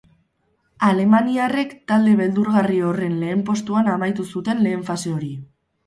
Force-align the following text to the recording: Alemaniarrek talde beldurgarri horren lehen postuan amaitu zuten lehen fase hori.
Alemaniarrek 0.87 1.75
talde 1.93 2.15
beldurgarri 2.23 2.81
horren 2.91 3.23
lehen 3.25 3.47
postuan 3.53 3.95
amaitu 3.97 4.29
zuten 4.35 4.69
lehen 4.69 4.87
fase 4.93 5.19
hori. 5.19 5.35